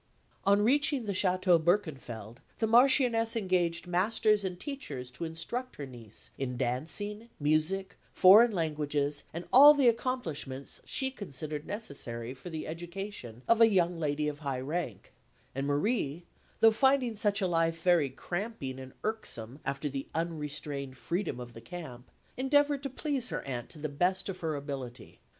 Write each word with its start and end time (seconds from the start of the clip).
On 0.45 0.63
reaching 0.63 1.05
the 1.05 1.11
Château 1.13 1.63
Berkenfeld, 1.63 2.37
the 2.57 2.65
Marchioness 2.65 3.35
engaged 3.35 3.85
masters 3.85 4.43
and 4.43 4.59
teachers 4.59 5.11
to 5.11 5.25
instruct 5.25 5.75
her 5.75 5.85
niece 5.85 6.31
in 6.39 6.57
dancing, 6.57 7.29
music, 7.39 7.97
foreign 8.11 8.51
languages, 8.51 9.25
and 9.31 9.45
all 9.53 9.75
the 9.75 9.87
accomplishments 9.87 10.81
she 10.85 11.11
considered 11.11 11.67
necessary 11.67 12.33
for 12.33 12.49
the 12.49 12.65
education 12.65 13.43
of 13.47 13.61
a 13.61 13.69
young 13.69 13.99
lady 13.99 14.27
of 14.27 14.39
high 14.39 14.59
rank; 14.61 15.13
and 15.53 15.67
Marie, 15.67 16.23
though 16.61 16.71
finding 16.71 17.15
such 17.15 17.39
a 17.39 17.45
life 17.45 17.83
very 17.83 18.09
cramping 18.09 18.79
and 18.79 18.93
irksome 19.03 19.59
after 19.63 19.87
the 19.87 20.07
unrestrained 20.15 20.97
freedom 20.97 21.39
of 21.39 21.53
the 21.53 21.61
camp, 21.61 22.09
endeavoured 22.37 22.81
to 22.81 22.89
please 22.89 23.29
her 23.29 23.43
aunt 23.43 23.69
to 23.69 23.77
the 23.77 23.87
best 23.87 24.29
of 24.29 24.39
her 24.39 24.55
ability. 24.55 25.19